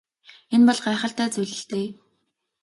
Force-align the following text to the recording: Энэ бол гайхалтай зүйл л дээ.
Энэ 0.53 0.65
бол 0.67 0.79
гайхалтай 0.85 1.27
зүйл 1.31 1.53
л 1.59 1.63
дээ. 1.71 1.87